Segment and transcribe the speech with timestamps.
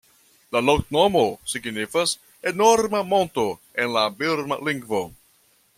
[0.55, 1.21] La loknomo
[1.53, 2.15] signifas
[2.53, 3.47] "enorma monto"
[3.85, 5.07] en la birma lingvo.